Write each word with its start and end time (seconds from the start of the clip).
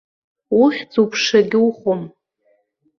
Ухьӡ-уԥшагь 0.61 1.55
ухәом. 1.65 2.01